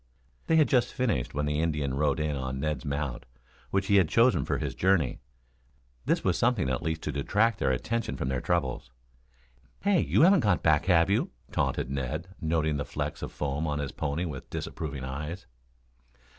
They 0.47 0.55
had 0.55 0.67
just 0.67 0.95
finished 0.95 1.35
when 1.35 1.45
the 1.45 1.59
Indian 1.59 1.93
rode 1.93 2.19
in 2.19 2.35
on 2.35 2.59
Ned's 2.59 2.83
mount, 2.83 3.23
which 3.69 3.85
he 3.85 3.97
had 3.97 4.09
chosen 4.09 4.45
for 4.45 4.57
his 4.57 4.73
journey. 4.73 5.19
This 6.07 6.23
was 6.23 6.39
something 6.39 6.71
at 6.71 6.81
least 6.81 7.03
to 7.03 7.11
detract 7.11 7.59
their 7.59 7.69
attention 7.69 8.17
from 8.17 8.27
their 8.27 8.41
troubles. 8.41 8.89
"Hey, 9.81 9.99
you 10.01 10.23
haven't 10.23 10.39
got 10.39 10.63
back, 10.63 10.85
have 10.87 11.11
you?" 11.11 11.29
taunted 11.51 11.91
Ned, 11.91 12.29
noting 12.41 12.77
the 12.77 12.83
flecks 12.83 13.21
of 13.21 13.31
foam 13.31 13.67
on 13.67 13.77
his 13.77 13.91
pony 13.91 14.25
with 14.25 14.49
disapproving 14.49 15.03
eyes. 15.03 15.45